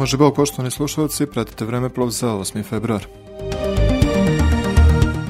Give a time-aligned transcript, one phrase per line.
[0.00, 2.64] Bože Bog, poštovani slušalci, pratite vremeplov za 8.
[2.64, 3.04] februar.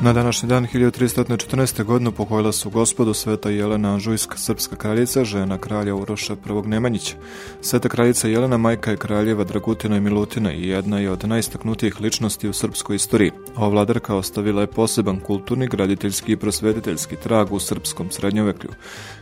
[0.03, 1.85] Na današnji dan 1314.
[1.85, 6.69] godinu pokojila su gospodu Sveta Jelena Anžujska, srpska kraljica, žena kralja Uroša I.
[6.69, 7.17] Nemanjića.
[7.61, 12.49] Sveta kraljica Jelena majka je kraljeva Dragutina i Milutina i jedna je od najistaknutijih ličnosti
[12.49, 13.31] u srpskoj istoriji.
[13.57, 18.71] Ova vladarka ostavila je poseban kulturni, graditeljski i prosvediteljski trag u srpskom srednjoveklju.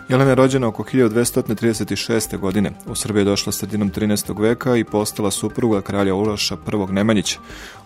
[0.08, 2.38] Jelena je rođena oko 1236.
[2.38, 2.72] godine.
[2.86, 4.40] U Srbiji je došla sredinom 13.
[4.40, 6.56] veka i postala supruga kralja Uroša
[6.88, 6.92] I.
[6.92, 7.38] Nemanjića.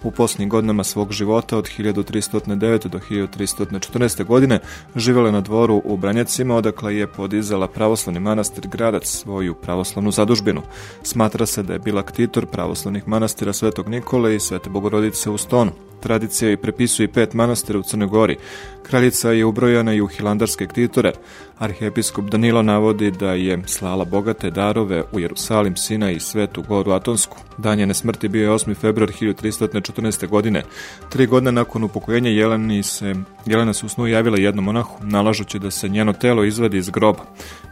[0.02, 2.81] U posljednjim godinama svog života od 1309.
[2.88, 4.24] do 1314.
[4.24, 4.60] godine
[4.96, 10.62] živjela na dvoru u Branjacima, odakle je podizala pravoslavni manastir Gradac, svoju pravoslavnu zadužbinu.
[11.02, 15.72] Smatra se da je bila ktitor pravoslavnih manastira Svetog Nikole i Svete Bogorodice u Stonu.
[16.00, 18.36] Tradicija i prepisuje pet manastira u Crnoj Gori.
[18.82, 21.12] Kraljica je ubrojana i u hilandarske ktitore.
[21.58, 27.36] Arhijepiskop Danilo navodi da je slala bogate darove u Jerusalim, Sina i Svetu Goru Atonsku.
[27.58, 28.74] Dan njene smrti bio je 8.
[28.74, 30.28] februar 1314.
[30.28, 30.62] godine.
[31.08, 33.14] Tri godine nakon upokojenja Jeleni se,
[33.46, 37.24] Jelena se u snu javila jednom monahu, nalažući da se njeno telo izvadi iz groba.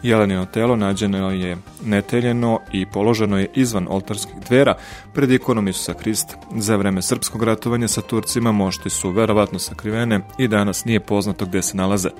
[0.02, 4.74] Jelenino telo nađeno je neteljeno i položeno je izvan oltarskih dvera
[5.14, 6.34] pred ikonom Isusa Hrista.
[6.56, 11.62] Za vreme srpskog ratovanja sa Turcima mošti su verovatno sakrivene i danas nije poznato gde
[11.62, 12.10] se nalaze.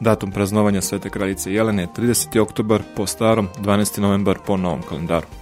[0.00, 2.40] Datum praznovanja Svete kraljice Jelene je 30.
[2.40, 3.98] oktobar po starom, 12.
[4.00, 5.39] novembar po novom kalendaru.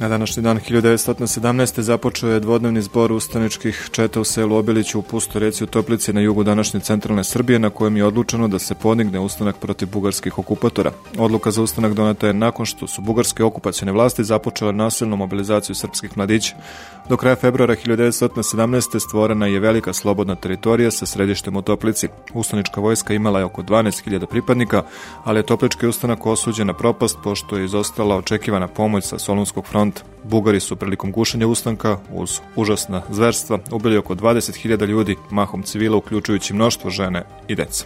[0.00, 1.80] Na današnji dan 1917.
[1.80, 6.20] započeo je dvodnevni zbor ustaničkih četa u selu Obiliću u Pusto reci u Toplici na
[6.20, 10.92] jugu današnje centralne Srbije na kojem je odlučeno da se podigne ustanak protiv bugarskih okupatora.
[11.18, 16.16] Odluka za ustanak doneta je nakon što su bugarske okupacijone vlasti započele nasilnu mobilizaciju srpskih
[16.16, 16.56] mladića.
[17.08, 19.00] Do kraja februara 1917.
[19.08, 22.08] stvorena je velika slobodna teritorija sa središtem u Toplici.
[22.34, 24.82] Ustanička vojska imala je oko 12.000 pripadnika,
[25.24, 29.87] ali je Toplički ustanak osuđen na propast pošto je izostala očekivana pomoć sa Solunskog fronta.
[30.24, 36.54] Bugari su prilikom gušenja ustanka uz užasna zverstva ubili oko 20.000 ljudi, mahom civila uključujući
[36.54, 37.84] mnoštvo žene i deca.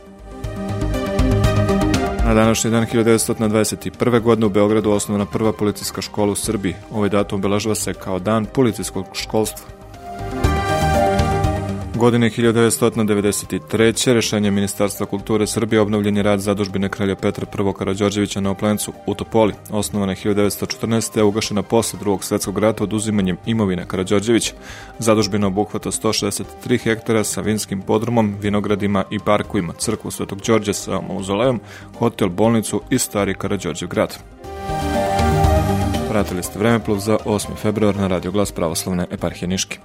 [2.26, 4.20] Na današnji dan 1921.
[4.20, 6.74] godine u Beogradu osnovana prva policijska škola u Srbiji.
[6.90, 9.81] Ovaj datum obeležava se kao dan policijskog školstva.
[12.02, 14.12] Godine 1993.
[14.12, 17.72] rešenje Ministarstva kulture Srbije obnovljen je rad zadužbine kralja Petra I.
[17.78, 19.54] Karadžorđevića na Oplencu u Topoli.
[19.70, 21.20] Osnovana je 1914.
[21.20, 24.54] a ugašena posle drugog svetskog rata oduzimanjem imovine Karadžorđevića.
[24.98, 31.60] Zadužbina obuhvata 163 hektara sa vinskim podrumom, vinogradima i parkovima, crkvu Svetog Đorđe sa mauzolejom,
[31.98, 34.19] hotel, bolnicu i stari Karadžorđev grad.
[36.08, 37.56] Pratili ste Vremeplov za 8.
[37.56, 39.78] februar na Radio Glas Pravoslavne eparhije Niške.